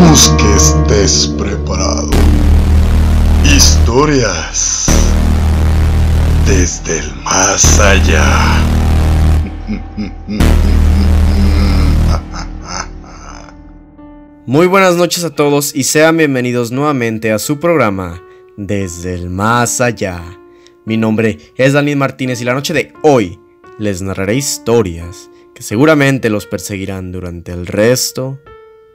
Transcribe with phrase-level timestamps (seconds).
[0.00, 2.08] Esperamos que estés preparado.
[3.44, 4.86] Historias
[6.46, 8.64] desde el más allá.
[14.46, 18.22] Muy buenas noches a todos y sean bienvenidos nuevamente a su programa
[18.56, 20.22] Desde el Más Allá.
[20.86, 23.38] Mi nombre es Daniel Martínez y la noche de hoy
[23.78, 28.40] les narraré historias que seguramente los perseguirán durante el resto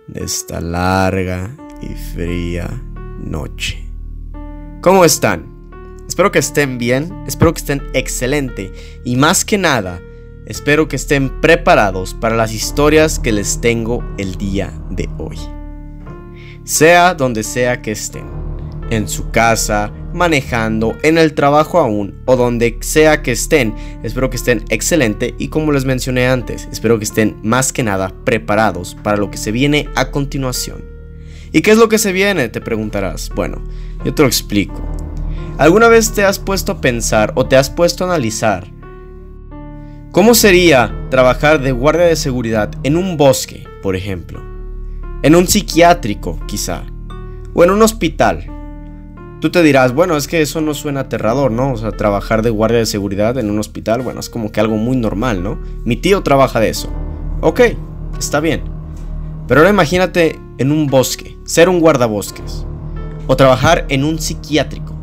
[0.07, 2.69] de esta larga y fría
[3.19, 3.85] noche.
[4.81, 5.53] ¿Cómo están?
[6.07, 8.71] Espero que estén bien, espero que estén excelente
[9.03, 9.99] y más que nada,
[10.45, 15.39] espero que estén preparados para las historias que les tengo el día de hoy.
[16.63, 18.25] Sea donde sea que estén,
[18.89, 24.37] en su casa, manejando, en el trabajo aún o donde sea que estén, espero que
[24.37, 29.17] estén excelente y como les mencioné antes, espero que estén más que nada preparados para
[29.17, 30.95] lo que se viene a continuación.
[31.51, 32.49] ¿Y qué es lo que se viene?
[32.49, 33.29] Te preguntarás.
[33.33, 33.63] Bueno,
[34.03, 34.81] yo te lo explico.
[35.57, 38.67] ¿Alguna vez te has puesto a pensar o te has puesto a analizar
[40.11, 44.43] cómo sería trabajar de guardia de seguridad en un bosque, por ejemplo?
[45.23, 46.83] En un psiquiátrico, quizá.
[47.53, 48.54] O en un hospital.
[49.41, 51.73] Tú te dirás, bueno, es que eso no suena aterrador, ¿no?
[51.73, 54.77] O sea, trabajar de guardia de seguridad en un hospital, bueno, es como que algo
[54.77, 55.59] muy normal, ¿no?
[55.83, 56.89] Mi tío trabaja de eso.
[57.41, 57.61] Ok,
[58.17, 58.63] está bien.
[59.47, 62.65] Pero ahora imagínate en un bosque, ser un guardabosques.
[63.27, 64.99] O trabajar en un psiquiátrico.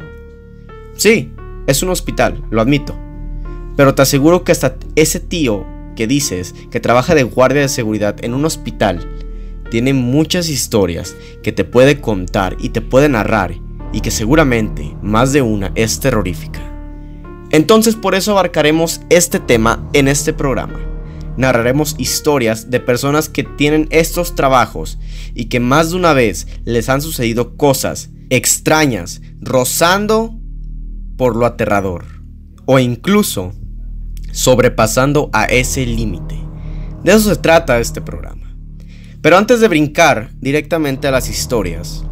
[0.96, 1.32] Sí,
[1.66, 2.96] es un hospital, lo admito.
[3.76, 8.16] Pero te aseguro que hasta ese tío que dices que trabaja de guardia de seguridad
[8.24, 9.00] en un hospital
[9.70, 13.54] tiene muchas historias que te puede contar y te puede narrar
[13.92, 16.60] y que seguramente más de una es terrorífica.
[17.50, 20.80] Entonces por eso abarcaremos este tema en este programa.
[21.36, 24.98] Narraremos historias de personas que tienen estos trabajos
[25.34, 30.38] y que más de una vez les han sucedido cosas extrañas, rozando
[31.16, 32.04] por lo aterrador
[32.64, 33.52] o incluso
[34.32, 36.38] sobrepasando a ese límite.
[37.04, 38.56] De eso se trata este programa.
[39.20, 42.04] Pero antes de brincar directamente a las historias,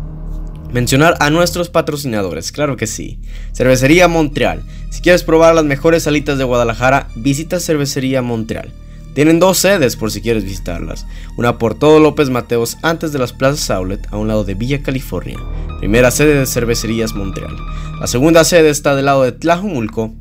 [0.72, 3.18] mencionar a nuestros patrocinadores, claro que sí.
[3.52, 4.62] Cervecería Montreal.
[4.90, 8.72] Si quieres probar las mejores salitas de Guadalajara, visita Cervecería Montreal.
[9.14, 11.06] Tienen dos sedes por si quieres visitarlas.
[11.36, 14.82] Una por todo López Mateos antes de las plazas Outlet a un lado de Villa
[14.82, 15.36] California.
[15.80, 17.56] Primera sede de Cervecerías Montreal.
[18.00, 20.14] La segunda sede está del lado de Tlajumulco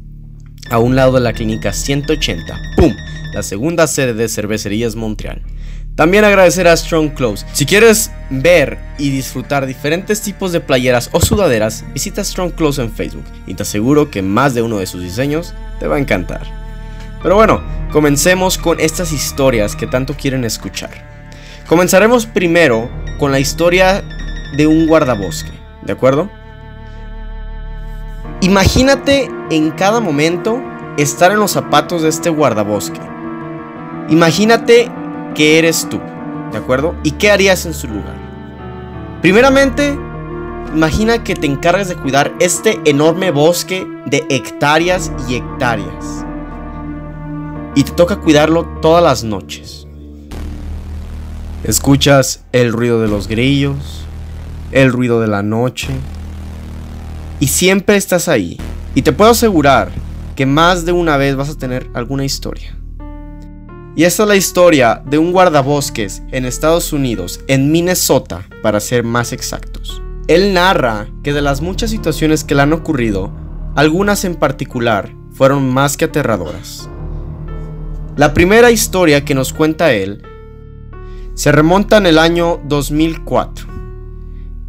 [0.72, 2.60] a un lado de la clínica 180.
[2.76, 2.94] ¡Pum!
[3.34, 5.44] La segunda sede de Cervecerías Montreal.
[6.00, 7.46] También agradecer a Strong Clothes.
[7.52, 12.90] Si quieres ver y disfrutar diferentes tipos de playeras o sudaderas, visita Strong Clothes en
[12.90, 16.44] Facebook y te aseguro que más de uno de sus diseños te va a encantar.
[17.22, 17.62] Pero bueno,
[17.92, 20.92] comencemos con estas historias que tanto quieren escuchar.
[21.68, 24.02] Comenzaremos primero con la historia
[24.56, 26.30] de un guardabosque, ¿de acuerdo?
[28.40, 30.64] Imagínate en cada momento
[30.98, 33.02] estar en los zapatos de este guardabosque.
[34.08, 34.90] Imagínate
[35.36, 36.00] que eres tú,
[36.52, 36.96] ¿de acuerdo?
[37.04, 38.16] ¿Y qué harías en su lugar?
[39.22, 39.98] Primeramente,
[40.74, 46.26] imagina que te encargas de cuidar este enorme bosque de hectáreas y hectáreas.
[47.76, 49.88] Y te toca cuidarlo todas las noches.
[51.64, 54.06] Escuchas el ruido de los grillos,
[54.72, 55.90] el ruido de la noche.
[57.40, 58.58] Y siempre estás ahí.
[58.96, 59.92] Y te puedo asegurar
[60.36, 62.79] que más de una vez vas a tener alguna historia.
[63.96, 69.04] Y esta es la historia de un guardabosques en Estados Unidos, en Minnesota, para ser
[69.04, 70.02] más exactos.
[70.28, 73.32] Él narra que de las muchas situaciones que le han ocurrido,
[73.76, 76.90] algunas en particular fueron más que aterradoras.
[78.16, 80.22] La primera historia que nos cuenta él
[81.34, 83.68] se remonta en el año 2004.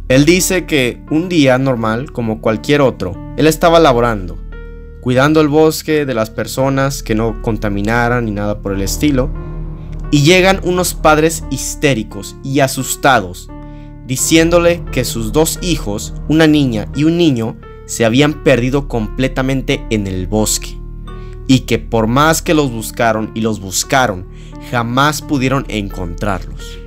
[0.07, 4.40] Él dice que un día normal, como cualquier otro, él estaba laborando
[5.01, 9.31] cuidando el bosque de las personas que no contaminaran ni nada por el estilo.
[10.11, 13.49] Y llegan unos padres histéricos y asustados,
[14.05, 20.07] diciéndole que sus dos hijos, una niña y un niño, se habían perdido completamente en
[20.07, 20.77] el bosque.
[21.47, 24.27] Y que por más que los buscaron y los buscaron,
[24.69, 26.77] jamás pudieron encontrarlos.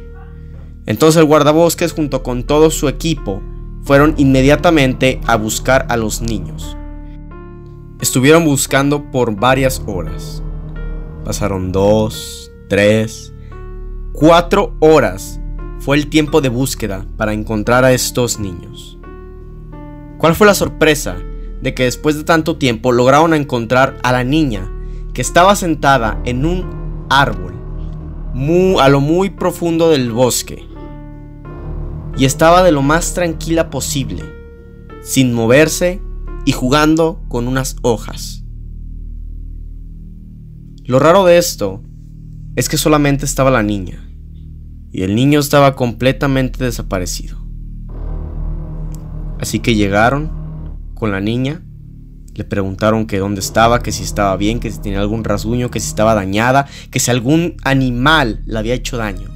[0.87, 3.43] Entonces el guardabosques junto con todo su equipo
[3.82, 6.76] fueron inmediatamente a buscar a los niños.
[8.05, 10.43] Estuvieron buscando por varias horas.
[11.25, 13.33] Pasaron dos, tres,
[14.12, 15.41] cuatro horas
[15.79, 18.99] fue el tiempo de búsqueda para encontrar a estos niños.
[20.19, 21.17] ¿Cuál fue la sorpresa
[21.62, 24.71] de que después de tanto tiempo lograron encontrar a la niña
[25.15, 27.55] que estaba sentada en un árbol
[28.81, 30.69] a lo muy profundo del bosque?
[32.19, 34.23] y estaba de lo más tranquila posible,
[35.03, 36.03] sin moverse
[36.44, 38.44] y jugando con unas hojas.
[40.85, 41.82] Lo raro de esto
[42.56, 44.06] es que solamente estaba la niña,
[44.93, 47.38] y el niño estaba completamente desaparecido.
[49.41, 50.31] Así que llegaron
[50.94, 51.62] con la niña,
[52.35, 55.81] le preguntaron que dónde estaba, que si estaba bien, que si tenía algún rasguño, que
[55.81, 59.29] si estaba dañada, que si algún animal le había hecho daño.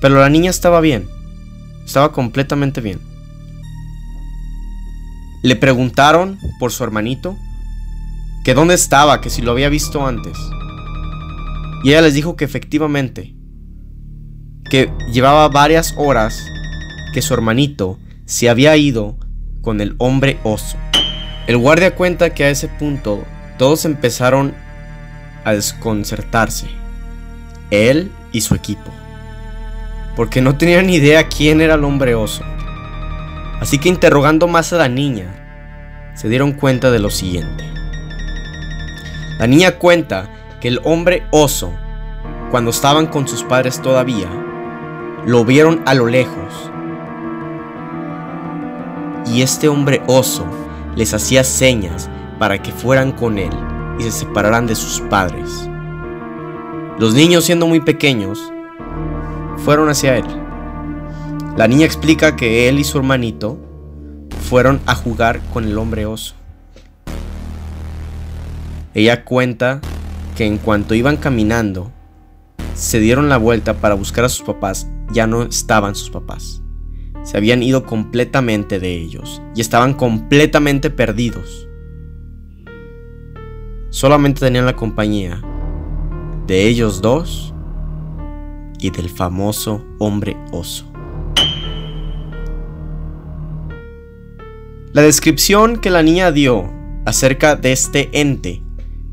[0.00, 1.06] Pero la niña estaba bien,
[1.84, 3.11] estaba completamente bien.
[5.42, 7.36] Le preguntaron por su hermanito,
[8.44, 10.38] que dónde estaba, que si lo había visto antes.
[11.84, 13.34] Y ella les dijo que efectivamente,
[14.70, 16.44] que llevaba varias horas
[17.12, 19.18] que su hermanito se había ido
[19.60, 20.76] con el hombre oso.
[21.46, 23.24] El guardia cuenta que a ese punto
[23.58, 24.54] todos empezaron
[25.44, 26.68] a desconcertarse,
[27.70, 28.90] él y su equipo,
[30.14, 32.44] porque no tenían idea quién era el hombre oso.
[33.62, 35.26] Así que interrogando más a la niña,
[36.14, 37.62] se dieron cuenta de lo siguiente.
[39.38, 40.28] La niña cuenta
[40.60, 41.72] que el hombre oso,
[42.50, 44.26] cuando estaban con sus padres todavía,
[45.24, 46.72] lo vieron a lo lejos
[49.26, 50.44] y este hombre oso
[50.96, 52.10] les hacía señas
[52.40, 53.52] para que fueran con él
[53.96, 55.70] y se separaran de sus padres.
[56.98, 58.52] Los niños, siendo muy pequeños,
[59.58, 60.41] fueron hacia él.
[61.56, 63.58] La niña explica que él y su hermanito
[64.48, 66.34] fueron a jugar con el hombre oso.
[68.94, 69.80] Ella cuenta
[70.36, 71.92] que en cuanto iban caminando,
[72.74, 76.62] se dieron la vuelta para buscar a sus papás, ya no estaban sus papás
[77.22, 81.68] se habían ido completamente de ellos y estaban completamente perdidos.
[83.90, 85.40] Solamente tenían la compañía
[86.46, 87.54] de ellos dos
[88.78, 90.91] y del famoso hombre oso.
[94.92, 96.70] La descripción que la niña dio
[97.06, 98.62] acerca de este ente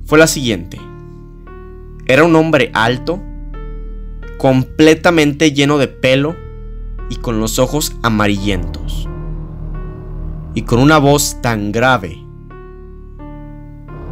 [0.06, 0.78] fue la siguiente.
[2.06, 3.24] Era un hombre alto,
[4.38, 6.36] completamente lleno de pelo,
[7.10, 9.08] y con los ojos amarillentos,
[10.54, 12.26] y con una voz tan grave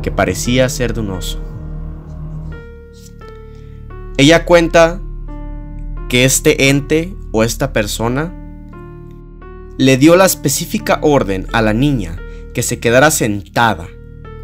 [0.02, 1.42] que parecía ser de un oso.
[4.16, 5.02] Ella cuenta
[6.08, 8.37] que este ente o esta persona
[9.78, 12.18] le dio la específica orden a la niña
[12.54, 13.88] que se quedara sentada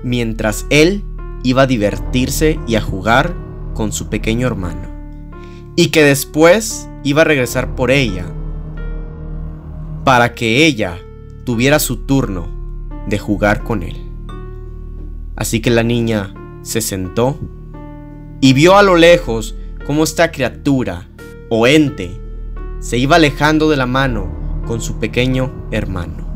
[0.04, 1.04] mientras él
[1.44, 3.34] iba a divertirse y a jugar
[3.74, 4.88] con su pequeño hermano,
[5.76, 8.26] y que después iba a regresar por ella
[10.04, 11.00] para que ella
[11.46, 12.48] tuviera su turno
[13.08, 13.96] de jugar con él.
[15.36, 17.40] Así que la niña se sentó
[18.40, 21.10] y vio a lo lejos cómo esta criatura
[21.50, 22.20] o ente
[22.80, 24.33] se iba alejando de la mano
[24.66, 26.28] con su pequeño hermano.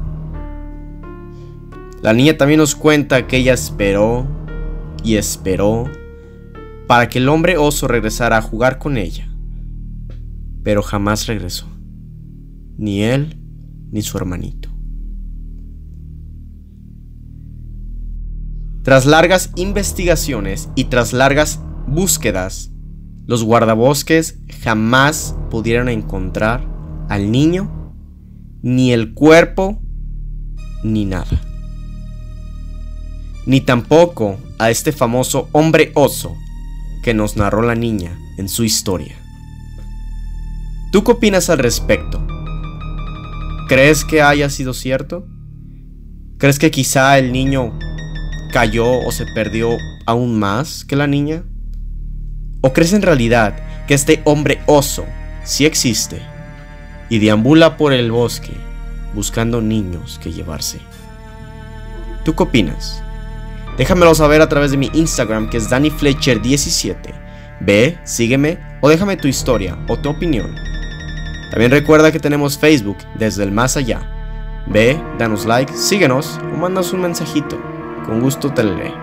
[2.01, 4.27] La niña también nos cuenta que ella esperó
[5.03, 5.85] y esperó
[6.87, 9.27] para que el hombre oso regresara a jugar con ella,
[10.63, 11.67] pero jamás regresó,
[12.77, 13.37] ni él
[13.91, 14.69] ni su hermanito.
[18.83, 22.71] Tras largas investigaciones y tras largas búsquedas,
[23.25, 26.65] los guardabosques jamás pudieron encontrar
[27.09, 27.76] al niño,
[28.61, 29.79] ni el cuerpo,
[30.83, 31.41] ni nada.
[33.45, 36.35] Ni tampoco a este famoso hombre oso
[37.03, 39.15] que nos narró la niña en su historia.
[40.91, 42.25] ¿Tú qué opinas al respecto?
[43.67, 45.27] ¿Crees que haya sido cierto?
[46.37, 47.77] ¿Crees que quizá el niño
[48.51, 49.69] cayó o se perdió
[50.05, 51.43] aún más que la niña?
[52.61, 55.05] ¿O crees en realidad que este hombre oso
[55.43, 56.21] sí existe
[57.09, 58.53] y deambula por el bosque
[59.13, 60.79] buscando niños que llevarse?
[62.23, 63.01] ¿Tú qué opinas?
[63.77, 66.95] Déjamelo saber a través de mi Instagram que es DannyFletcher17.
[67.61, 70.67] Ve, sígueme o déjame tu historia o tu opinión
[71.49, 74.01] también recuerda que tenemos Facebook desde el más allá.
[74.67, 77.57] Ve, danos like, síguenos o mandas un mensajito.
[78.05, 78.93] Con gusto te leeré.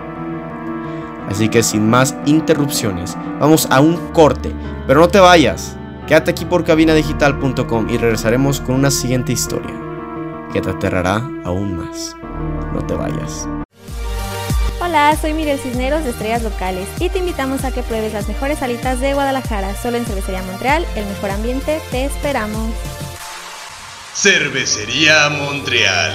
[1.28, 4.52] Así que sin más interrupciones, vamos a un corte.
[4.87, 5.76] Pero no te vayas.
[6.06, 9.75] Quédate aquí por cabinadigital.com y regresaremos con una siguiente historia
[10.52, 12.14] que te aterrará aún más.
[12.75, 13.49] No te vayas.
[14.80, 18.58] Hola, soy Miguel Cisneros de Estrellas Locales y te invitamos a que pruebes las mejores
[18.58, 22.70] salitas de Guadalajara, solo en Cervecería Montreal, el mejor ambiente, te esperamos.
[24.14, 26.12] Cervecería Montreal,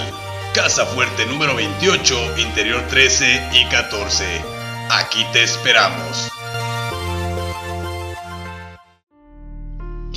[0.54, 4.24] Casa Fuerte número 28, Interior 13 y 14.
[4.92, 6.32] Aquí te esperamos.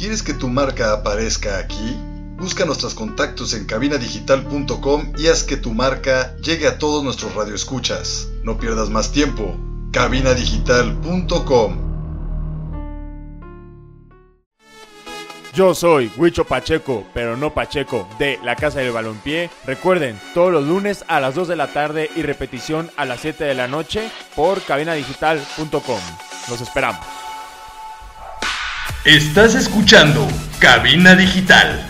[0.03, 1.97] ¿Quieres que tu marca aparezca aquí?
[2.37, 8.27] Busca nuestros contactos en cabinadigital.com y haz que tu marca llegue a todos nuestros radioescuchas.
[8.43, 9.57] No pierdas más tiempo.
[9.93, 11.77] cabinadigital.com
[15.55, 19.51] Yo soy Huicho Pacheco, pero no Pacheco, de la Casa del Balompié.
[19.65, 23.45] Recuerden, todos los lunes a las 2 de la tarde y repetición a las 7
[23.45, 26.01] de la noche por cabinadigital.com.
[26.49, 27.22] Los esperamos.
[29.05, 30.29] Estás escuchando
[30.61, 31.85] Cabina Digital.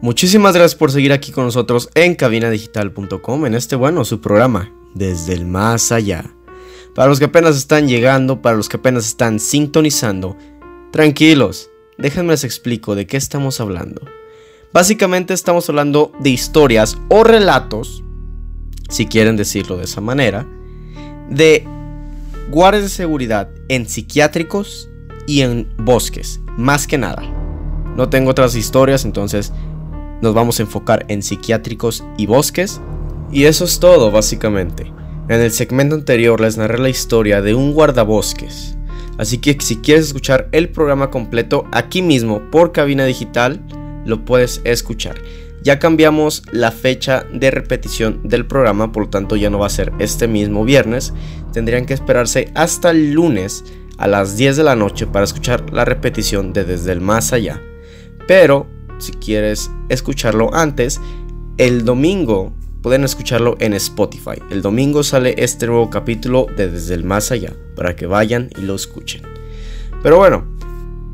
[0.00, 5.34] Muchísimas gracias por seguir aquí con nosotros en cabinadigital.com en este bueno su programa desde
[5.34, 6.24] el más allá.
[6.94, 10.34] Para los que apenas están llegando, para los que apenas están sintonizando,
[10.92, 14.00] tranquilos, déjenme les explico de qué estamos hablando.
[14.72, 18.03] Básicamente estamos hablando de historias o relatos,
[18.88, 20.46] si quieren decirlo de esa manera,
[21.30, 21.66] de
[22.50, 24.88] guardias de seguridad en psiquiátricos
[25.26, 27.22] y en bosques, más que nada.
[27.96, 29.52] No tengo otras historias, entonces
[30.20, 32.80] nos vamos a enfocar en psiquiátricos y bosques.
[33.30, 34.92] Y eso es todo, básicamente.
[35.28, 38.76] En el segmento anterior les narré la historia de un guardabosques.
[39.16, 43.60] Así que si quieres escuchar el programa completo aquí mismo por cabina digital,
[44.04, 45.16] lo puedes escuchar.
[45.64, 49.70] Ya cambiamos la fecha de repetición del programa, por lo tanto ya no va a
[49.70, 51.14] ser este mismo viernes.
[51.54, 53.64] Tendrían que esperarse hasta el lunes
[53.96, 57.62] a las 10 de la noche para escuchar la repetición de Desde el Más Allá.
[58.28, 58.66] Pero
[58.98, 61.00] si quieres escucharlo antes,
[61.56, 62.52] el domingo
[62.82, 64.42] pueden escucharlo en Spotify.
[64.50, 68.60] El domingo sale este nuevo capítulo de Desde el Más Allá para que vayan y
[68.60, 69.22] lo escuchen.
[70.02, 70.44] Pero bueno,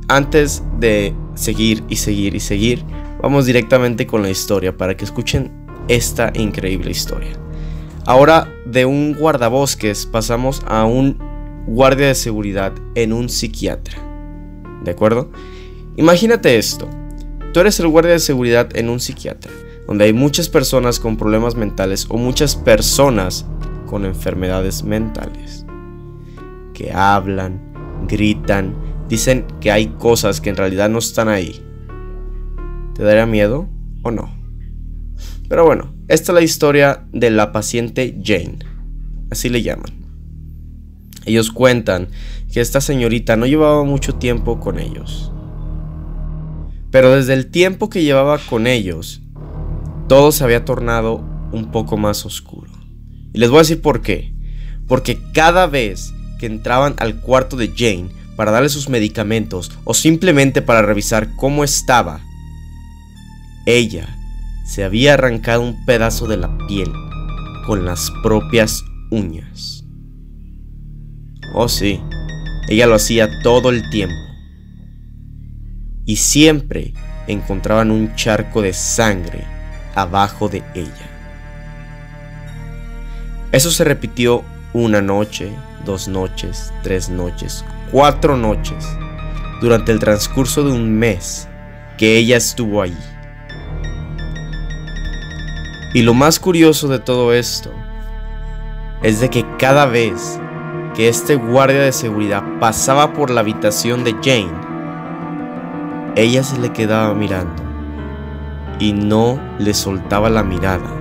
[0.08, 2.84] antes de seguir y seguir y seguir,
[3.22, 5.50] vamos directamente con la historia para que escuchen
[5.88, 7.32] esta increíble historia.
[8.06, 11.18] Ahora de un guardabosques pasamos a un
[11.66, 13.98] guardia de seguridad en un psiquiatra.
[14.84, 15.30] ¿De acuerdo?
[15.96, 16.88] Imagínate esto.
[17.52, 19.50] Tú eres el guardia de seguridad en un psiquiatra,
[19.86, 23.46] donde hay muchas personas con problemas mentales o muchas personas
[23.86, 25.66] con enfermedades mentales,
[26.72, 27.60] que hablan,
[28.06, 28.74] gritan,
[29.08, 31.60] dicen que hay cosas que en realidad no están ahí.
[33.00, 33.66] ¿Te daría miedo
[34.02, 34.30] o no?
[35.48, 38.58] Pero bueno, esta es la historia de la paciente Jane,
[39.30, 39.90] así le llaman.
[41.24, 42.08] Ellos cuentan
[42.52, 45.32] que esta señorita no llevaba mucho tiempo con ellos
[46.90, 49.22] pero desde el tiempo que llevaba con ellos,
[50.08, 52.72] todo se había tornado un poco más oscuro.
[53.32, 54.34] Y les voy a decir por qué.
[54.88, 60.62] Porque cada vez que entraban al cuarto de Jane para darle sus medicamentos o simplemente
[60.62, 62.22] para revisar cómo estaba,
[63.66, 64.08] ella
[64.64, 66.92] se había arrancado un pedazo de la piel
[67.66, 69.84] con las propias uñas.
[71.54, 72.00] Oh sí,
[72.68, 74.14] ella lo hacía todo el tiempo
[76.04, 76.94] y siempre
[77.26, 79.44] encontraban un charco de sangre
[79.94, 81.10] abajo de ella.
[83.52, 85.52] Eso se repitió una noche,
[85.84, 88.84] dos noches, tres noches, cuatro noches,
[89.60, 91.48] durante el transcurso de un mes
[91.98, 92.96] que ella estuvo allí.
[95.92, 97.72] Y lo más curioso de todo esto
[99.02, 100.38] es de que cada vez
[100.94, 104.52] que este guardia de seguridad pasaba por la habitación de Jane,
[106.14, 107.60] ella se le quedaba mirando
[108.78, 110.96] y no le soltaba la mirada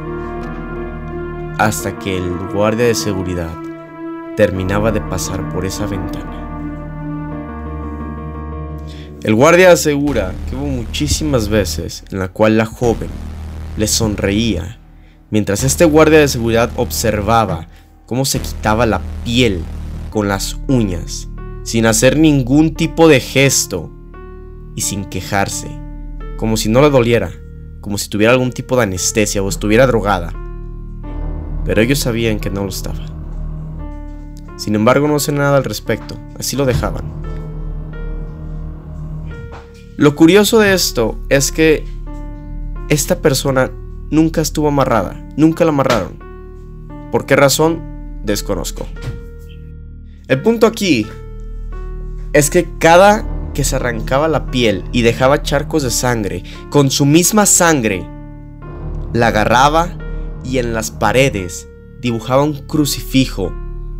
[1.60, 3.53] hasta que el guardia de seguridad
[4.36, 6.38] terminaba de pasar por esa ventana.
[9.22, 13.10] El guardia asegura que hubo muchísimas veces en la cual la joven
[13.77, 14.78] le sonreía
[15.31, 17.67] mientras este guardia de seguridad observaba
[18.05, 19.62] cómo se quitaba la piel
[20.09, 21.29] con las uñas
[21.63, 23.91] sin hacer ningún tipo de gesto
[24.75, 25.67] y sin quejarse,
[26.38, 27.31] como si no le doliera,
[27.81, 30.33] como si tuviera algún tipo de anestesia o estuviera drogada.
[31.65, 33.05] Pero ellos sabían que no lo estaba.
[34.57, 37.19] Sin embargo, no sé nada al respecto, así lo dejaban.
[39.95, 41.86] Lo curioso de esto es que
[42.89, 43.69] esta persona
[44.09, 46.19] nunca estuvo amarrada, nunca la amarraron.
[47.11, 47.81] ¿Por qué razón?
[48.23, 48.87] Desconozco.
[50.27, 51.07] El punto aquí
[52.33, 57.05] es que cada que se arrancaba la piel y dejaba charcos de sangre, con su
[57.05, 58.07] misma sangre,
[59.13, 59.97] la agarraba
[60.43, 61.67] y en las paredes
[61.99, 63.51] dibujaba un crucifijo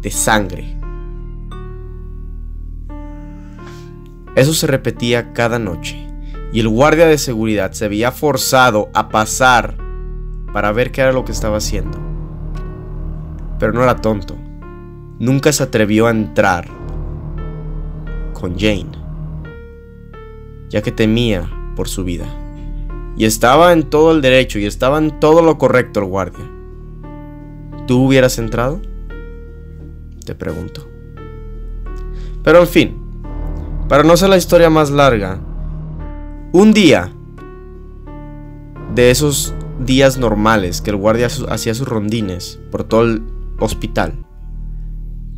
[0.01, 0.77] de sangre.
[4.35, 6.07] Eso se repetía cada noche
[6.53, 9.88] y el guardia de seguridad se veía forzado a pasar
[10.53, 11.98] para ver qué era lo que estaba haciendo.
[13.60, 14.36] Pero no era tonto.
[15.20, 16.68] Nunca se atrevió a entrar
[18.34, 18.91] con Jane,
[20.70, 22.25] ya que temía por su vida.
[23.18, 26.50] Y estaba en todo el derecho y estaba en todo lo correcto el guardia.
[27.86, 28.79] ¿Tú hubieras entrado?
[30.25, 30.88] Te pregunto.
[32.44, 33.22] Pero en fin,
[33.89, 35.39] para no ser la historia más larga,
[36.53, 37.12] un día
[38.96, 39.53] de esos
[39.86, 43.24] días normales que el guardia hacía sus rondines por todo el
[43.59, 44.25] hospital,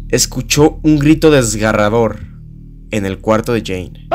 [0.10, 2.20] escuchó un grito desgarrador
[2.92, 4.08] en el cuarto de Jane.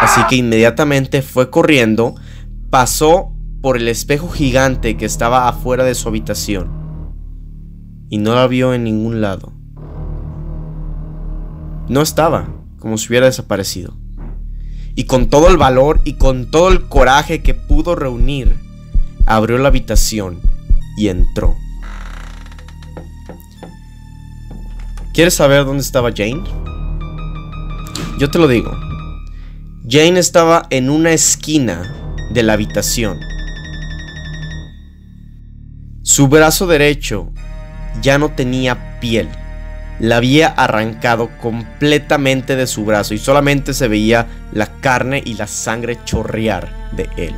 [0.00, 2.14] Así que inmediatamente fue corriendo,
[2.70, 6.68] pasó por el espejo gigante que estaba afuera de su habitación
[8.10, 9.52] y no la vio en ningún lado.
[11.88, 12.48] No estaba,
[12.78, 13.96] como si hubiera desaparecido.
[14.94, 18.63] Y con todo el valor y con todo el coraje que pudo reunir,
[19.26, 20.40] abrió la habitación
[20.96, 21.56] y entró.
[25.12, 26.42] ¿Quieres saber dónde estaba Jane?
[28.18, 28.72] Yo te lo digo.
[29.88, 31.94] Jane estaba en una esquina
[32.30, 33.20] de la habitación.
[36.02, 37.32] Su brazo derecho
[38.02, 39.28] ya no tenía piel.
[40.00, 45.46] La había arrancado completamente de su brazo y solamente se veía la carne y la
[45.46, 47.34] sangre chorrear de él.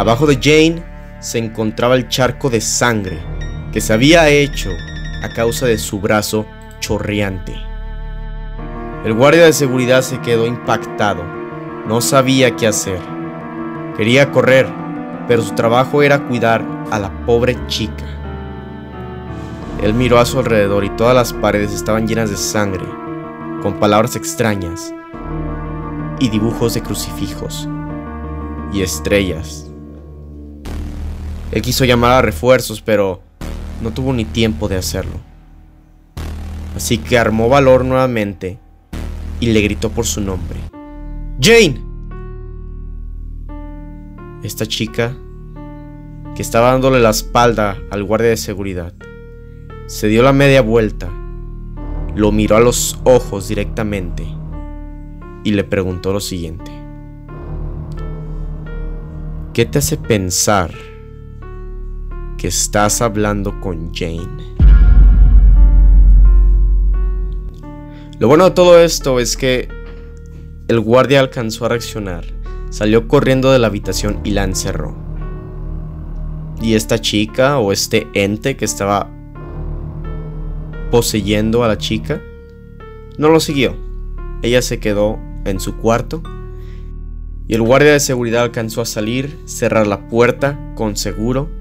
[0.00, 0.82] Abajo de Jane
[1.18, 3.18] se encontraba el charco de sangre
[3.70, 4.70] que se había hecho
[5.22, 6.46] a causa de su brazo
[6.78, 7.54] chorreante.
[9.04, 11.22] El guardia de seguridad se quedó impactado.
[11.86, 12.98] No sabía qué hacer.
[13.98, 14.66] Quería correr,
[15.28, 18.06] pero su trabajo era cuidar a la pobre chica.
[19.82, 22.86] Él miró a su alrededor y todas las paredes estaban llenas de sangre,
[23.60, 24.94] con palabras extrañas
[26.18, 27.68] y dibujos de crucifijos
[28.72, 29.69] y estrellas.
[31.52, 33.22] Él quiso llamar a refuerzos, pero
[33.82, 35.18] no tuvo ni tiempo de hacerlo.
[36.76, 38.58] Así que armó valor nuevamente
[39.40, 40.60] y le gritó por su nombre.
[41.40, 41.80] Jane.
[44.44, 45.16] Esta chica,
[46.36, 48.94] que estaba dándole la espalda al guardia de seguridad,
[49.86, 51.10] se dio la media vuelta,
[52.14, 54.24] lo miró a los ojos directamente
[55.42, 56.70] y le preguntó lo siguiente.
[59.52, 60.70] ¿Qué te hace pensar
[62.40, 64.54] que estás hablando con Jane?
[68.18, 69.68] Lo bueno de todo esto es que
[70.68, 72.24] el guardia alcanzó a reaccionar,
[72.70, 74.96] salió corriendo de la habitación y la encerró.
[76.62, 79.10] Y esta chica o este ente que estaba
[80.90, 82.22] poseyendo a la chica
[83.18, 83.76] no lo siguió.
[84.40, 86.22] Ella se quedó en su cuarto
[87.46, 91.59] y el guardia de seguridad alcanzó a salir, cerrar la puerta con seguro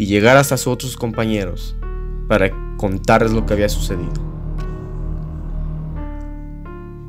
[0.00, 1.76] y llegar hasta sus otros compañeros
[2.26, 4.14] para contarles lo que había sucedido.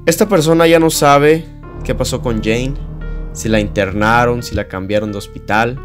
[0.06, 1.45] Esta persona ya no sabe
[1.86, 2.73] qué pasó con Jane,
[3.32, 5.80] si la internaron, si la cambiaron de hospital.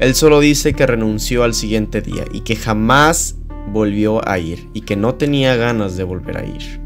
[0.00, 3.36] Él solo dice que renunció al siguiente día y que jamás
[3.68, 6.80] volvió a ir y que no tenía ganas de volver a ir.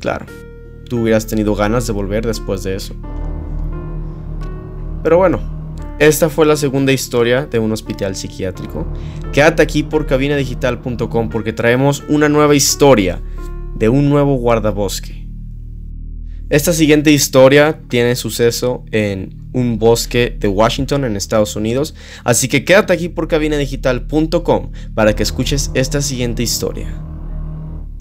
[0.00, 0.24] Claro,
[0.88, 2.96] tú hubieras tenido ganas de volver después de eso.
[5.02, 5.55] Pero bueno,
[5.98, 8.86] esta fue la segunda historia de un hospital psiquiátrico.
[9.32, 13.22] Quédate aquí por cabinadigital.com porque traemos una nueva historia
[13.74, 15.26] de un nuevo guardabosque.
[16.48, 22.64] Esta siguiente historia tiene suceso en un bosque de Washington en Estados Unidos, así que
[22.64, 27.02] quédate aquí por cabinadigital.com para que escuches esta siguiente historia.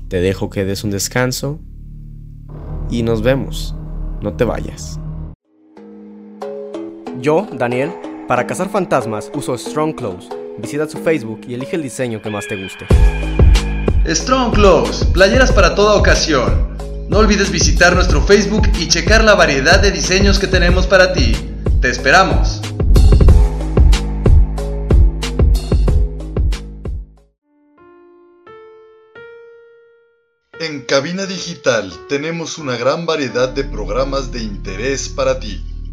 [0.10, 1.60] Te dejo que des un descanso
[2.92, 3.74] y nos vemos.
[4.22, 5.00] No te vayas.
[7.20, 7.94] Yo, Daniel,
[8.28, 10.28] para cazar fantasmas uso Strong Clothes.
[10.58, 12.86] Visita su Facebook y elige el diseño que más te guste.
[14.08, 16.76] Strong Clothes, playeras para toda ocasión.
[17.10, 21.34] No olvides visitar nuestro Facebook y checar la variedad de diseños que tenemos para ti.
[21.82, 22.62] Te esperamos.
[30.60, 35.64] En Cabina Digital tenemos una gran variedad de programas de interés para ti.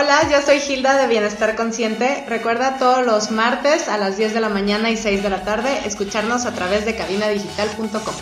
[0.00, 2.24] Hola, yo soy Hilda de Bienestar Consciente.
[2.28, 5.80] Recuerda todos los martes a las 10 de la mañana y 6 de la tarde
[5.86, 8.14] escucharnos a través de cabinadigital.com.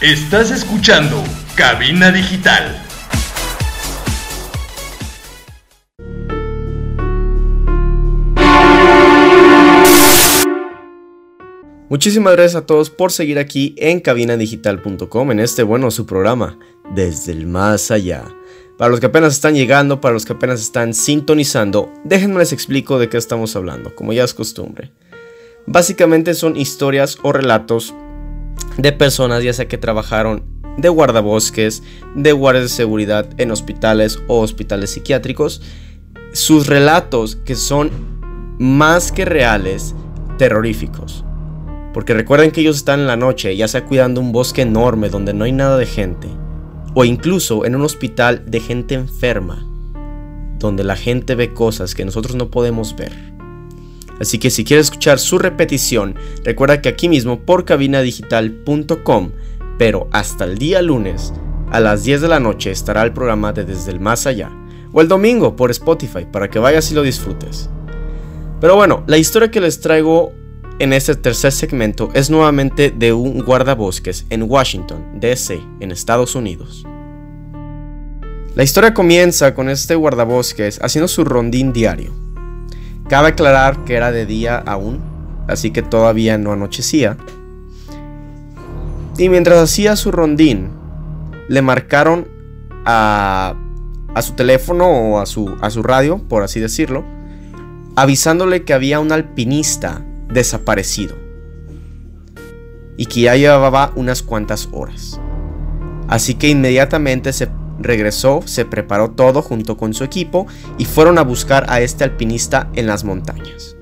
[0.00, 1.22] Estás escuchando
[1.54, 2.84] Cabina Digital.
[11.88, 16.58] Muchísimas gracias a todos por seguir aquí en cabinadigital.com en este bueno su programa
[16.96, 18.24] desde el más allá.
[18.80, 22.98] Para los que apenas están llegando, para los que apenas están sintonizando, déjenme les explico
[22.98, 24.90] de qué estamos hablando, como ya es costumbre.
[25.66, 27.94] Básicamente son historias o relatos
[28.78, 30.44] de personas ya sea que trabajaron
[30.78, 31.82] de guardabosques,
[32.14, 35.60] de guardias de seguridad en hospitales o hospitales psiquiátricos.
[36.32, 37.90] Sus relatos que son
[38.58, 39.94] más que reales,
[40.38, 41.22] terroríficos.
[41.92, 45.34] Porque recuerden que ellos están en la noche, ya sea cuidando un bosque enorme donde
[45.34, 46.28] no hay nada de gente,
[46.94, 49.66] o incluso en un hospital de gente enferma,
[50.58, 53.12] donde la gente ve cosas que nosotros no podemos ver.
[54.20, 59.30] Así que si quieres escuchar su repetición, recuerda que aquí mismo por cabinadigital.com,
[59.78, 61.32] pero hasta el día lunes
[61.70, 64.50] a las 10 de la noche estará el programa de Desde el Más Allá,
[64.92, 67.70] o el domingo por Spotify para que vayas y lo disfrutes.
[68.60, 70.34] Pero bueno, la historia que les traigo
[70.80, 76.86] en este tercer segmento es nuevamente de un guardabosques en Washington, D.C., en Estados Unidos.
[78.54, 82.12] La historia comienza con este guardabosques haciendo su rondín diario
[83.10, 85.00] Cabe aclarar que era de día aún,
[85.48, 87.18] así que todavía no anochecía.
[89.18, 90.70] Y mientras hacía su rondín,
[91.48, 92.26] le marcaron
[92.86, 93.54] a,
[94.22, 97.04] su teléfono o a su radio, por así decirlo,
[97.96, 101.16] avisándole que había un alpinista desaparecido
[102.96, 105.18] y que ya llevaba unas cuantas horas.
[106.06, 111.22] Así que inmediatamente se regresó, se preparó todo junto con su equipo y fueron a
[111.22, 113.76] buscar a este alpinista en las montañas.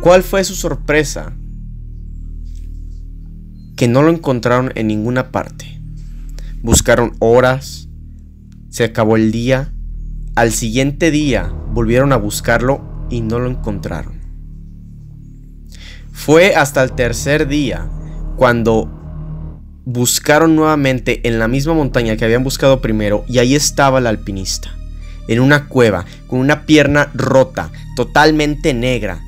[0.00, 1.32] ¿Cuál fue su sorpresa?
[3.76, 5.80] Que no lo encontraron en ninguna parte.
[6.62, 7.88] Buscaron horas,
[8.68, 9.72] se acabó el día,
[10.34, 14.17] al siguiente día volvieron a buscarlo y no lo encontraron.
[16.28, 17.88] Fue hasta el tercer día
[18.36, 18.86] cuando
[19.86, 24.68] buscaron nuevamente en la misma montaña que habían buscado primero y ahí estaba el alpinista,
[25.26, 29.22] en una cueva, con una pierna rota, totalmente negra,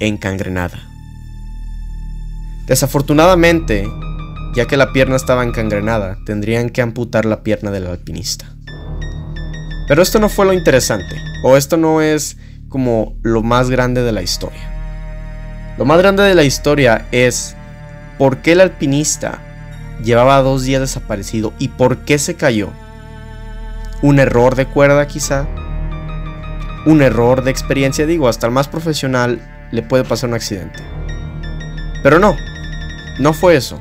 [0.00, 0.88] encangrenada.
[2.66, 3.86] Desafortunadamente,
[4.54, 8.46] ya que la pierna estaba encangrenada, tendrían que amputar la pierna del alpinista.
[9.86, 12.38] Pero esto no fue lo interesante, o esto no es
[12.70, 14.75] como lo más grande de la historia.
[15.78, 17.56] Lo más grande de la historia es
[18.18, 19.40] por qué el alpinista
[20.02, 21.52] Llevaba dos días desaparecido.
[21.58, 22.70] ¿Y por qué se cayó?
[24.02, 25.46] ¿Un error de cuerda quizá?
[26.84, 28.06] ¿Un error de experiencia?
[28.06, 30.82] Digo, hasta el más profesional le puede pasar un accidente.
[32.02, 32.36] Pero no,
[33.18, 33.80] no fue eso.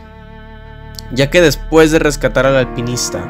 [1.11, 3.29] Ya que después de rescatar al alpinista,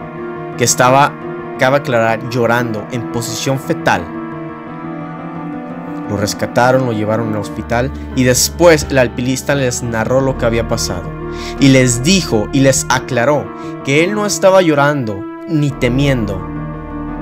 [0.57, 1.11] que estaba,
[1.59, 4.03] cabe aclarar, llorando en posición fetal,
[6.09, 10.67] lo rescataron, lo llevaron al hospital y después el alpinista les narró lo que había
[10.67, 11.09] pasado
[11.59, 13.45] y les dijo y les aclaró
[13.83, 16.41] que él no estaba llorando ni temiendo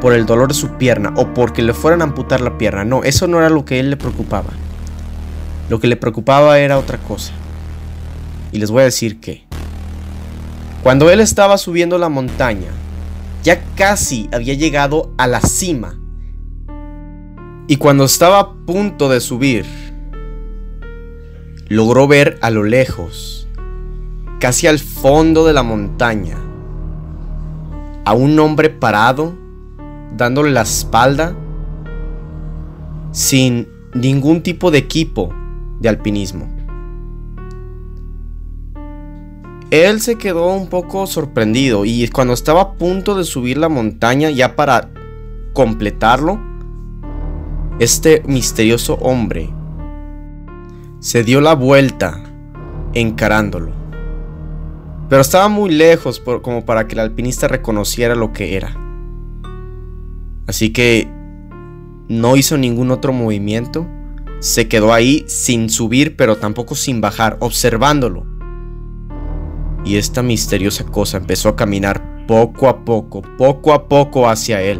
[0.01, 2.83] por el dolor de su pierna o porque le fueran a amputar la pierna.
[2.83, 4.51] No, eso no era lo que él le preocupaba.
[5.69, 7.31] Lo que le preocupaba era otra cosa.
[8.51, 9.43] Y les voy a decir que
[10.83, 12.67] cuando él estaba subiendo la montaña,
[13.43, 15.95] ya casi había llegado a la cima.
[17.67, 19.65] Y cuando estaba a punto de subir,
[21.69, 23.47] logró ver a lo lejos
[24.39, 26.37] casi al fondo de la montaña,
[28.03, 29.33] a un hombre parado,
[30.17, 31.33] dándole la espalda,
[33.11, 35.33] sin ningún tipo de equipo
[35.79, 36.49] de alpinismo.
[39.71, 44.29] Él se quedó un poco sorprendido y cuando estaba a punto de subir la montaña
[44.29, 44.89] ya para
[45.53, 46.39] completarlo,
[47.79, 49.49] este misterioso hombre
[50.99, 52.23] se dio la vuelta
[52.93, 53.71] encarándolo.
[55.09, 58.75] Pero estaba muy lejos como para que el alpinista reconociera lo que era.
[60.47, 61.07] Así que
[62.07, 63.87] no hizo ningún otro movimiento.
[64.39, 68.25] Se quedó ahí sin subir, pero tampoco sin bajar, observándolo.
[69.85, 74.79] Y esta misteriosa cosa empezó a caminar poco a poco, poco a poco hacia él.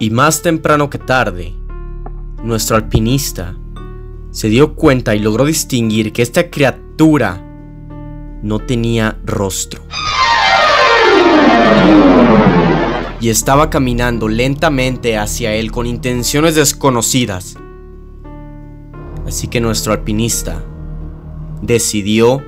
[0.00, 1.54] Y más temprano que tarde,
[2.44, 3.56] nuestro alpinista
[4.30, 7.44] se dio cuenta y logró distinguir que esta criatura
[8.42, 9.82] no tenía rostro.
[13.20, 17.56] Y estaba caminando lentamente hacia él con intenciones desconocidas.
[19.26, 20.62] Así que nuestro alpinista
[21.60, 22.40] decidió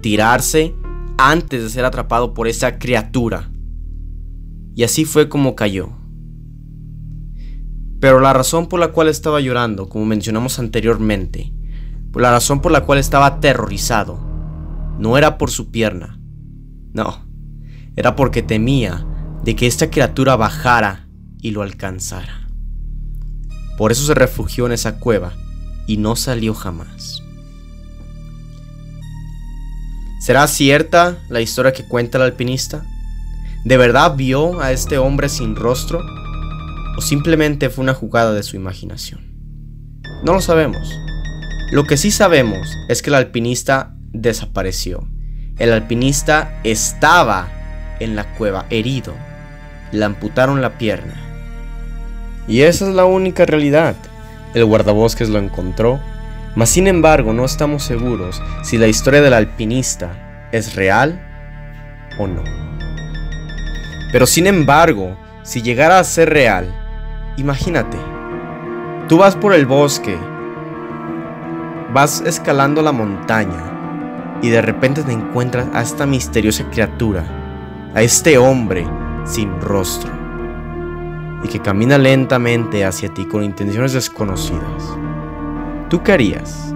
[0.00, 0.74] tirarse
[1.18, 3.48] antes de ser atrapado por esa criatura.
[4.74, 5.90] Y así fue como cayó.
[8.00, 11.52] Pero la razón por la cual estaba llorando, como mencionamos anteriormente,
[12.12, 14.18] por la razón por la cual estaba aterrorizado,
[14.98, 16.18] no era por su pierna,
[16.92, 17.24] no,
[17.96, 19.06] era porque temía
[19.42, 21.08] de que esta criatura bajara
[21.40, 22.48] y lo alcanzara.
[23.76, 25.32] Por eso se refugió en esa cueva
[25.86, 27.22] y no salió jamás.
[30.20, 32.84] ¿Será cierta la historia que cuenta el alpinista?
[33.64, 36.00] ¿De verdad vio a este hombre sin rostro?
[36.96, 39.20] ¿O simplemente fue una jugada de su imaginación?
[40.24, 40.98] No lo sabemos.
[41.70, 45.06] Lo que sí sabemos es que el alpinista desapareció.
[45.58, 47.48] El alpinista estaba
[48.00, 49.14] en la cueva herido.
[49.92, 51.14] Le amputaron la pierna.
[52.48, 53.96] Y esa es la única realidad.
[54.54, 56.00] El guardabosques lo encontró,
[56.54, 61.20] mas sin embargo no estamos seguros si la historia del alpinista es real
[62.18, 62.42] o no.
[64.12, 66.85] Pero sin embargo, si llegara a ser real,
[67.36, 67.98] imagínate,
[69.08, 70.16] tú vas por el bosque,
[71.92, 77.24] vas escalando la montaña y de repente te encuentras a esta misteriosa criatura,
[77.94, 78.86] a este hombre
[79.24, 80.10] sin rostro
[81.42, 84.96] y que camina lentamente hacia ti con intenciones desconocidas.
[85.88, 86.74] ¿Tú qué harías?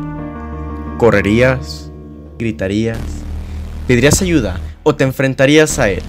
[0.98, 1.90] ¿Correrías?
[2.38, 2.98] ¿Gritarías?
[3.86, 6.02] ¿Pedirías ayuda o te enfrentarías a él?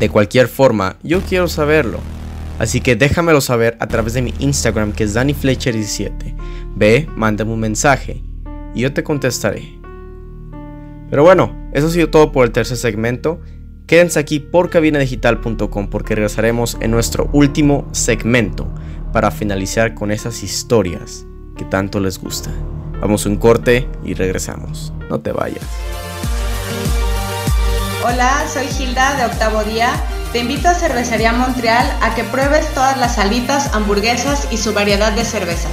[0.00, 2.00] De cualquier forma, yo quiero saberlo.
[2.58, 6.36] Así que déjamelo saber a través de mi Instagram que es DannyFletcher17.
[6.74, 8.22] Ve, mándame un mensaje
[8.74, 9.78] y yo te contestaré.
[11.10, 13.40] Pero bueno, eso ha sido todo por el tercer segmento.
[13.86, 18.72] Quédense aquí por cabinadigital.com porque regresaremos en nuestro último segmento
[19.12, 21.24] para finalizar con esas historias
[21.56, 22.50] que tanto les gusta.
[23.00, 24.92] Vamos a un corte y regresamos.
[25.08, 25.64] No te vayas.
[28.04, 29.92] Hola, soy Gilda de Octavo Día.
[30.32, 35.12] Te invito a Cervecería Montreal a que pruebes todas las salitas, hamburguesas y su variedad
[35.12, 35.72] de cervezas.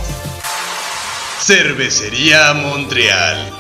[1.41, 3.52] Cervecería Montreal.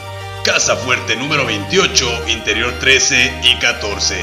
[0.45, 4.15] Casa Fuerte número 28, interior 13 y 14.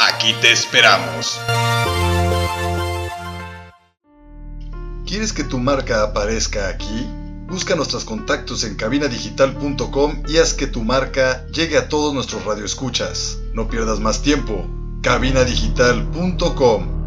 [0.00, 1.40] Aquí te esperamos.
[5.06, 7.06] ¿Quieres que tu marca aparezca aquí?
[7.46, 13.38] Busca nuestros contactos en cabinadigital.com y haz que tu marca llegue a todos nuestros radioescuchas.
[13.54, 14.79] No pierdas más tiempo.
[15.02, 17.00] cabinadigital.com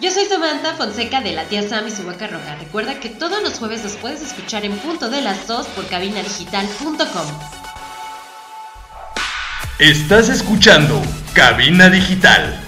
[0.00, 2.56] Yo soy Samantha Fonseca de la tía Sam y su vaca roja.
[2.56, 7.26] Recuerda que todos los jueves los puedes escuchar en punto de las 2 por cabinadigital.com.
[9.78, 12.63] Estás escuchando Cabina Digital.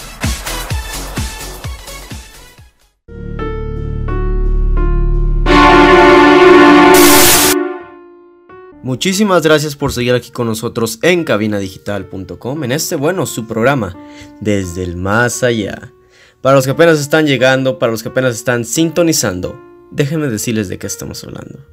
[8.87, 13.97] Muchísimas gracias por seguir aquí con nosotros en cabinadigital.com en este bueno su programa
[14.41, 15.93] desde el más allá.
[16.41, 20.79] Para los que apenas están llegando, para los que apenas están sintonizando, déjenme decirles de
[20.79, 21.67] qué estamos hablando.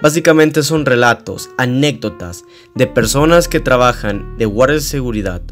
[0.00, 5.42] Básicamente son relatos, anécdotas de personas que trabajan de guardias de seguridad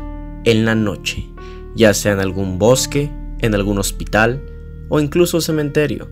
[0.45, 1.29] en la noche,
[1.77, 4.43] ya sea en algún bosque, en algún hospital
[4.89, 6.09] o incluso cementerio.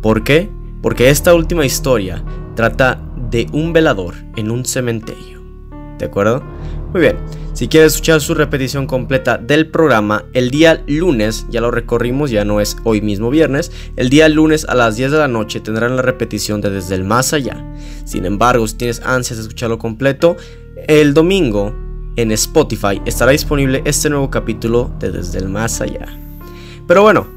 [0.00, 0.48] ¿Por qué?
[0.80, 2.22] Porque esta última historia
[2.54, 5.42] trata de un velador en un cementerio.
[5.98, 6.42] ¿De acuerdo?
[6.92, 7.16] Muy bien.
[7.54, 12.44] Si quieres escuchar su repetición completa del programa, el día lunes, ya lo recorrimos, ya
[12.44, 15.94] no es hoy mismo viernes, el día lunes a las 10 de la noche tendrán
[15.94, 17.64] la repetición de Desde el Más Allá.
[18.04, 20.36] Sin embargo, si tienes ansias de escucharlo completo,
[20.88, 21.72] el domingo
[22.16, 26.06] en Spotify estará disponible este nuevo capítulo de Desde el Más Allá.
[26.88, 27.28] Pero bueno,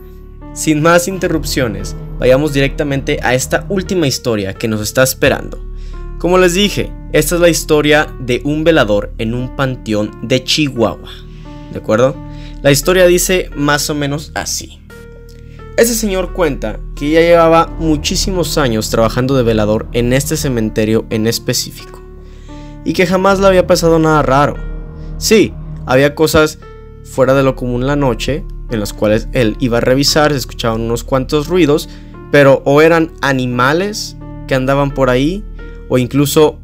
[0.53, 5.66] sin más interrupciones, vayamos directamente a esta última historia que nos está esperando.
[6.19, 11.11] Como les dije, esta es la historia de un velador en un panteón de Chihuahua.
[11.71, 12.15] ¿De acuerdo?
[12.63, 14.79] La historia dice más o menos así.
[15.77, 21.27] Ese señor cuenta que ya llevaba muchísimos años trabajando de velador en este cementerio en
[21.27, 22.01] específico.
[22.83, 24.55] Y que jamás le había pasado nada raro.
[25.19, 25.53] Sí,
[25.85, 26.57] había cosas
[27.03, 30.81] fuera de lo común la noche, en las cuales él iba a revisar, se escuchaban
[30.81, 31.89] unos cuantos ruidos,
[32.31, 35.43] pero o eran animales que andaban por ahí,
[35.89, 36.59] o incluso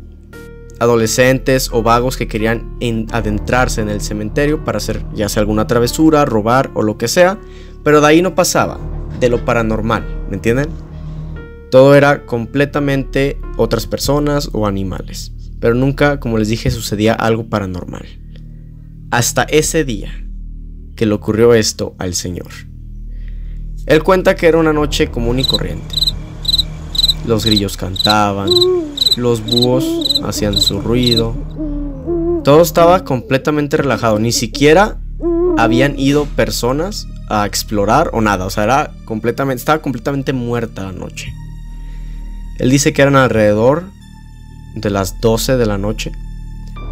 [0.80, 2.78] adolescentes o vagos que querían
[3.12, 7.40] adentrarse en el cementerio para hacer ya sea alguna travesura, robar o lo que sea,
[7.84, 8.80] pero de ahí no pasaba,
[9.20, 10.68] de lo paranormal, ¿me entienden?
[11.72, 18.06] Todo era completamente otras personas o animales, pero nunca, como les dije, sucedía algo paranormal.
[19.10, 20.12] Hasta ese día
[20.96, 22.52] que le ocurrió esto al señor.
[23.86, 25.96] Él cuenta que era una noche común y corriente.
[27.26, 28.50] Los grillos cantaban,
[29.18, 31.36] los búhos hacían su ruido.
[32.44, 34.98] Todo estaba completamente relajado, ni siquiera
[35.58, 40.92] habían ido personas a explorar o nada, o sea, era completamente estaba completamente muerta la
[40.92, 41.34] noche.
[42.60, 43.84] Él dice que eran alrededor
[44.76, 46.12] de las 12 de la noche,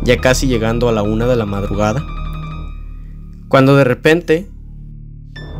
[0.03, 2.03] ya casi llegando a la 1 de la madrugada,
[3.49, 4.50] cuando de repente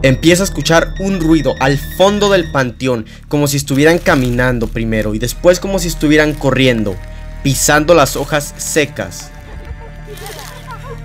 [0.03, 5.19] empieza a escuchar un ruido al fondo del panteón, como si estuvieran caminando primero y
[5.19, 6.95] después como si estuvieran corriendo,
[7.43, 9.31] pisando las hojas secas.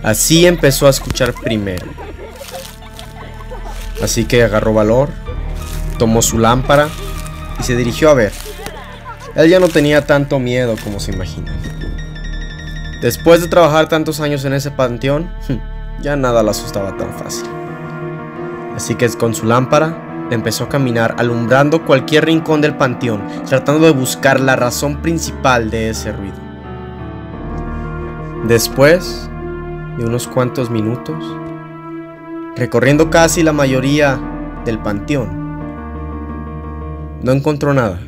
[0.03, 1.87] Así empezó a escuchar primero.
[4.03, 5.11] Así que agarró valor,
[5.99, 6.89] tomó su lámpara
[7.59, 8.33] y se dirigió a ver.
[9.35, 11.53] Él ya no tenía tanto miedo como se imagina.
[13.03, 15.31] Después de trabajar tantos años en ese panteón,
[16.03, 17.66] ya nada le asustaba tan fácil.
[18.77, 23.93] Así que con su lámpara empezó a caminar alumbrando cualquier rincón del panteón, tratando de
[23.93, 26.37] buscar la razón principal de ese ruido.
[28.47, 29.31] Después
[29.97, 31.17] de unos cuantos minutos,
[32.55, 34.21] recorriendo casi la mayoría
[34.65, 35.47] del panteón,
[37.23, 37.99] no encontró nada.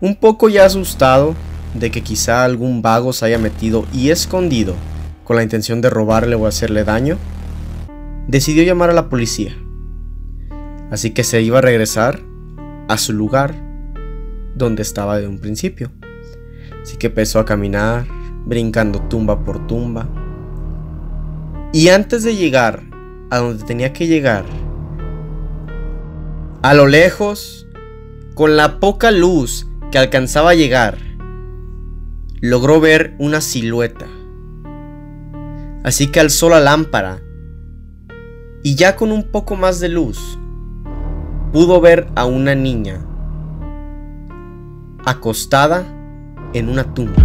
[0.00, 1.34] Un poco ya asustado
[1.74, 4.74] de que quizá algún vago se haya metido y escondido
[5.24, 7.18] con la intención de robarle o hacerle daño,
[8.28, 9.56] decidió llamar a la policía.
[10.90, 12.20] Así que se iba a regresar
[12.88, 13.54] a su lugar
[14.54, 15.90] donde estaba de un principio.
[16.82, 18.06] Así que empezó a caminar,
[18.44, 20.08] brincando tumba por tumba.
[21.72, 22.82] Y antes de llegar
[23.30, 24.44] a donde tenía que llegar,
[26.62, 27.66] a lo lejos,
[28.34, 30.98] con la poca luz que alcanzaba a llegar,
[32.40, 34.06] logró ver una silueta.
[35.84, 37.22] Así que alzó la lámpara
[38.62, 40.38] y ya con un poco más de luz
[41.52, 43.04] pudo ver a una niña
[45.04, 45.84] acostada
[46.54, 47.22] en una tumba.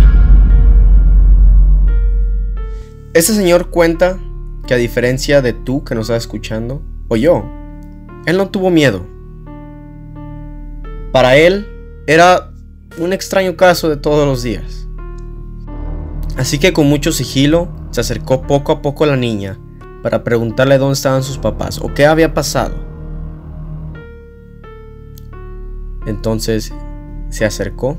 [3.14, 4.20] Ese señor cuenta
[4.66, 7.46] que a diferencia de tú que nos estás escuchando, o yo,
[8.26, 9.06] él no tuvo miedo.
[11.12, 11.68] Para él
[12.06, 12.52] era
[12.98, 14.88] un extraño caso de todos los días.
[16.36, 19.58] Así que con mucho sigilo se acercó poco a poco a la niña
[20.04, 22.76] para preguntarle dónde estaban sus papás o qué había pasado.
[26.06, 26.74] Entonces
[27.30, 27.98] se acercó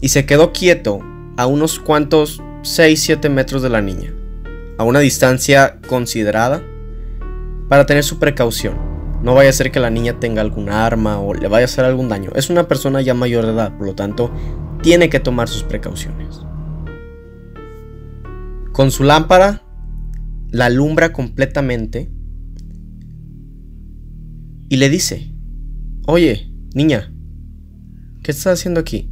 [0.00, 1.00] y se quedó quieto
[1.36, 4.12] a unos cuantos 6-7 metros de la niña,
[4.78, 6.62] a una distancia considerada
[7.68, 8.76] para tener su precaución.
[9.22, 11.84] No vaya a ser que la niña tenga algún arma o le vaya a hacer
[11.84, 12.30] algún daño.
[12.34, 14.30] Es una persona ya mayor de edad, por lo tanto,
[14.82, 16.40] tiene que tomar sus precauciones.
[18.72, 19.61] Con su lámpara
[20.52, 22.10] la alumbra completamente
[24.68, 25.32] y le dice,
[26.06, 27.12] oye, niña,
[28.22, 29.10] ¿qué estás haciendo aquí?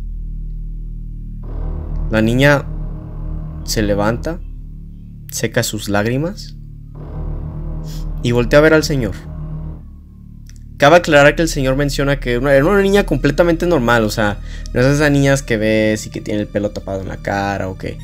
[2.11, 2.67] La niña
[3.65, 4.41] se levanta,
[5.33, 6.57] seca sus lágrimas
[8.23, 9.15] y voltea a ver al señor.
[10.77, 14.39] Cabe aclarar que el señor menciona que era una niña completamente normal, o sea,
[14.75, 17.69] no es esas niñas que ves y que tiene el pelo tapado en la cara
[17.69, 17.99] o que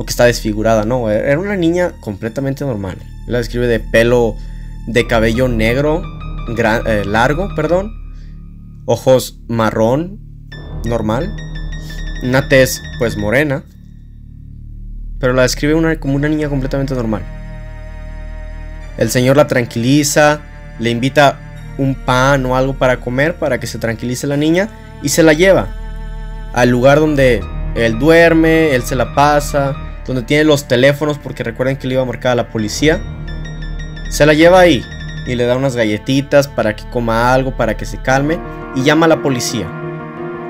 [0.00, 2.96] o que está desfigurada, no, era una niña completamente normal.
[3.26, 4.34] La describe de pelo
[4.86, 6.02] de cabello negro,
[6.86, 7.92] eh, largo, perdón,
[8.86, 10.18] ojos marrón,
[10.86, 11.30] normal,
[12.22, 13.62] una tez pues morena,
[15.18, 17.20] pero la describe como una niña completamente normal.
[18.96, 20.40] El señor la tranquiliza,
[20.78, 24.70] le invita un pan o algo para comer para que se tranquilice la niña
[25.02, 25.68] y se la lleva
[26.54, 27.42] al lugar donde
[27.74, 29.76] él duerme, él se la pasa,
[30.10, 33.00] donde tiene los teléfonos porque recuerden que le iba a marcar a la policía.
[34.08, 34.84] Se la lleva ahí
[35.24, 38.36] y le da unas galletitas para que coma algo, para que se calme
[38.74, 39.68] y llama a la policía.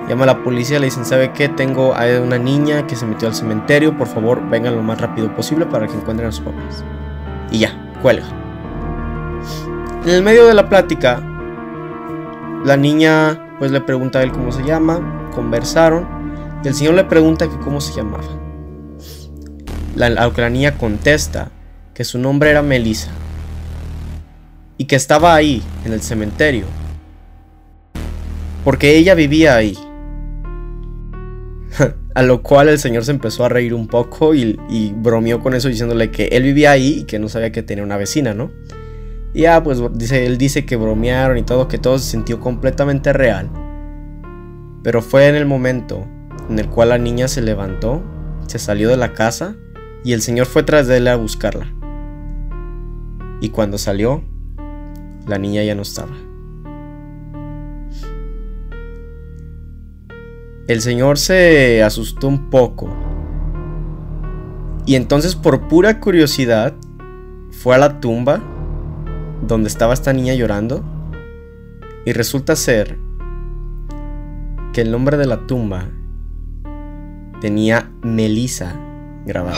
[0.09, 1.51] Llama a la policía, le dicen, ¿sabe qué?
[1.51, 5.31] Tengo a una niña que se metió al cementerio, por favor vengan lo más rápido
[5.37, 6.83] posible para que encuentren a sus papás.
[7.51, 8.25] Y ya, cuelga.
[10.07, 11.23] En el medio de la plática,
[12.65, 16.09] la niña pues le pregunta a él cómo se llama, conversaron
[16.65, 18.40] y el señor le pregunta que cómo se llamaba.
[20.01, 21.51] La, la contesta
[21.93, 23.11] que su nombre era Melissa
[24.79, 26.65] y que estaba ahí, en el cementerio,
[28.65, 29.77] porque ella vivía ahí.
[32.15, 35.53] a lo cual el señor se empezó a reír un poco y, y, bromeó con
[35.53, 38.51] eso diciéndole que él vivía ahí y que no sabía que tenía una vecina, ¿no?
[39.35, 43.13] Y ya, pues dice, él dice que bromearon y todo, que todo se sintió completamente
[43.13, 43.51] real.
[44.83, 46.09] Pero fue en el momento
[46.49, 48.03] en el cual la niña se levantó,
[48.47, 49.57] se salió de la casa
[50.05, 51.73] y el Señor fue tras de él a buscarla.
[53.41, 54.23] Y cuando salió,
[55.27, 56.13] la niña ya no estaba.
[60.71, 62.89] el señor se asustó un poco.
[64.87, 66.75] Y entonces por pura curiosidad
[67.51, 68.41] fue a la tumba
[69.45, 70.85] donde estaba esta niña llorando.
[72.05, 72.99] Y resulta ser
[74.73, 75.89] que el nombre de la tumba
[77.41, 78.79] tenía Melissa
[79.31, 79.57] grabado.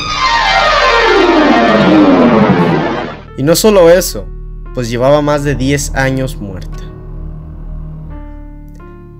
[3.36, 4.26] Y no solo eso,
[4.74, 6.84] pues llevaba más de 10 años muerta.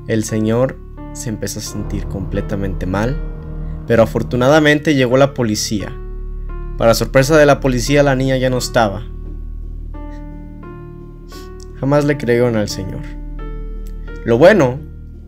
[0.06, 0.78] El señor
[1.14, 3.16] se empezó a sentir completamente mal,
[3.86, 5.90] pero afortunadamente llegó la policía.
[6.76, 9.02] Para sorpresa de la policía la niña ya no estaba.
[11.80, 13.02] Jamás le creyeron al señor.
[14.24, 14.78] Lo bueno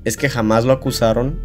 [0.05, 1.39] es que jamás lo acusaron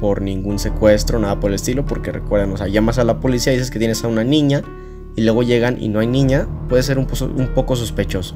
[0.00, 3.52] por ningún secuestro, nada por el estilo, porque recuerden, o sea, llamas a la policía
[3.52, 4.62] y dices que tienes a una niña
[5.14, 7.06] y luego llegan y no hay niña, puede ser un,
[7.54, 8.34] poco sospechoso.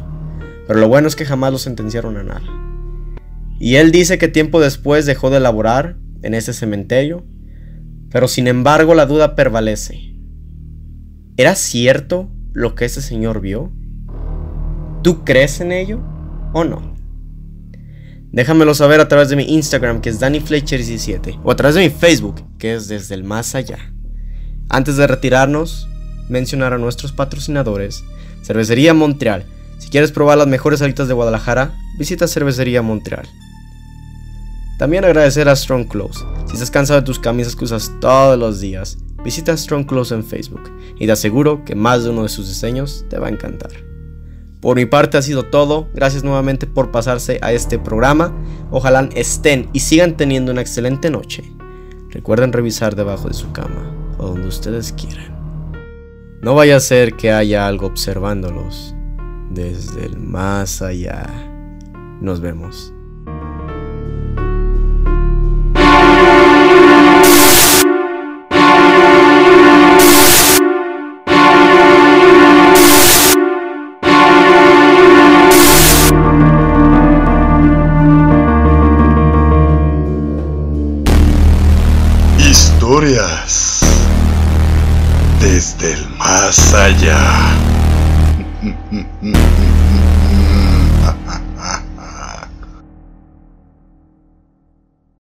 [0.67, 2.43] Pero lo bueno es que jamás lo sentenciaron a nada.
[3.59, 7.25] Y él dice que tiempo después dejó de laborar en ese cementerio,
[8.11, 10.15] pero sin embargo la duda prevalece.
[11.37, 13.73] ¿Era cierto lo que ese señor vio?
[15.03, 16.01] ¿Tú crees en ello
[16.53, 16.93] o no?
[18.35, 21.91] Déjamelo saber a través de mi Instagram, que es DannyFletcher17, o a través de mi
[21.91, 23.78] Facebook, que es Desde el Más Allá.
[24.68, 25.89] Antes de retirarnos,
[26.28, 28.03] mencionar a nuestros patrocinadores,
[28.43, 29.47] Cervecería Montreal.
[29.78, 33.28] Si quieres probar las mejores salitas de Guadalajara, visita Cervecería Montreal.
[34.80, 36.24] También agradecer a Strong Clothes.
[36.49, 40.24] Si estás cansado de tus camisas que usas todos los días, visita Strong Clothes en
[40.24, 43.93] Facebook y te aseguro que más de uno de sus diseños te va a encantar.
[44.65, 45.89] Por mi parte ha sido todo.
[45.93, 48.35] Gracias nuevamente por pasarse a este programa.
[48.71, 51.45] Ojalá estén y sigan teniendo una excelente noche.
[52.09, 55.35] Recuerden revisar debajo de su cama o donde ustedes quieran.
[56.41, 58.95] No vaya a ser que haya algo observándolos
[59.51, 61.27] desde el más allá.
[62.23, 62.93] Nos vemos.
[87.01, 88.62] Desde el más
[89.22, 89.84] allá.